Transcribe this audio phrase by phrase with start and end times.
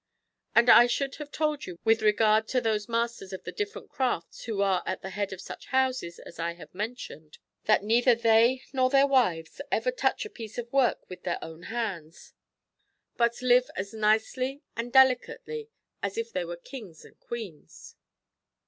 [0.55, 4.45] And I should have told you with regard to those masters of the difl^erent crafts
[4.45, 8.63] who are at the head of such houses as I have mentioned, that neither they
[8.73, 12.33] nor their wives ever touch a j)iece of work with their own hands,
[13.15, 15.69] but live as nicely and delicately
[16.01, 17.95] as if they were kings and queens.